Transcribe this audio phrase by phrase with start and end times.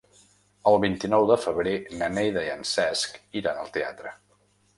[0.69, 4.17] El vint-i-nou de febrer na Neida i en Cesc iran al teatre.